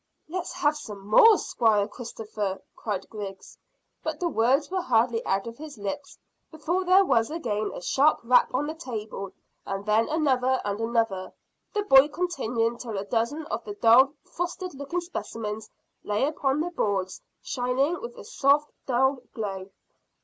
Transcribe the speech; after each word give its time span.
"Let's 0.27 0.51
have 0.53 0.75
some 0.77 1.05
more, 1.05 1.37
Squire 1.37 1.87
Christopher," 1.87 2.59
cried 2.75 3.07
Griggs; 3.11 3.59
but 4.01 4.19
the 4.19 4.29
words 4.29 4.71
were 4.71 4.81
hardly 4.81 5.23
out 5.27 5.45
of 5.45 5.59
his 5.59 5.77
lips 5.77 6.17
before 6.49 6.83
there 6.83 7.05
was 7.05 7.29
again 7.29 7.69
a 7.75 7.83
sharp 7.83 8.17
rap 8.23 8.51
on 8.51 8.65
the 8.65 8.73
table, 8.73 9.29
and 9.63 9.85
then 9.85 10.09
another 10.09 10.59
and 10.65 10.81
another, 10.81 11.31
the 11.75 11.83
boy 11.83 12.07
continuing 12.07 12.79
till 12.79 12.97
a 12.97 13.05
dozen 13.05 13.45
of 13.51 13.63
the 13.63 13.75
dull 13.75 14.13
frosted 14.23 14.73
looking 14.73 15.01
specimens 15.01 15.69
lay 16.03 16.25
upon 16.25 16.61
the 16.61 16.71
boards, 16.71 17.21
shining 17.43 18.01
with 18.01 18.17
a 18.17 18.23
soft 18.25 18.71
dull 18.87 19.19
glow. 19.35 19.69